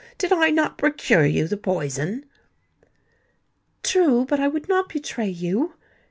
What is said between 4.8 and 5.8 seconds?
betray you."